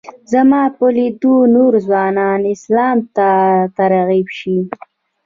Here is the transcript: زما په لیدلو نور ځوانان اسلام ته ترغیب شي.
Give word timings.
زما 0.31 0.61
په 0.77 0.85
لیدلو 0.95 1.33
نور 1.55 1.73
ځوانان 1.85 2.41
اسلام 2.55 2.97
ته 3.15 3.29
ترغیب 3.77 4.27
شي. 4.37 4.57